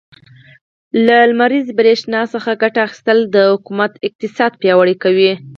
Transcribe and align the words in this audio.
له 1.05 1.17
لمريزې 1.29 1.71
برښنا 1.79 2.21
څخه 2.33 2.59
ګټه 2.61 2.79
اخيستل, 2.87 3.19
د 3.33 3.35
حکومت 3.53 3.91
اقتصاد 4.07 4.51
پياوړی 4.61 4.95
کوي. 5.03 5.31